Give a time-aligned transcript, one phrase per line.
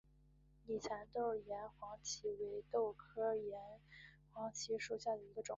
[0.65, 3.61] 拟蚕豆岩黄耆为豆科岩
[4.33, 5.49] 黄耆属下的一个种。